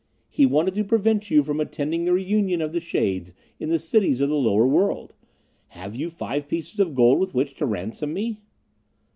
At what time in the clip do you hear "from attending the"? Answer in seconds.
1.43-2.13